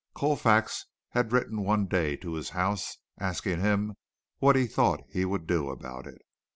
Colfax 0.15 0.87
had 1.09 1.31
written 1.31 1.61
one 1.63 1.85
day 1.85 2.15
to 2.15 2.33
his 2.33 2.49
house 2.57 2.97
asking 3.19 3.59
him 3.59 3.93
what 4.39 4.55
he 4.55 4.65
thought 4.65 5.03
he 5.11 5.25
would 5.25 5.45
do 5.45 5.69
about 5.69 6.07
it. 6.07 6.23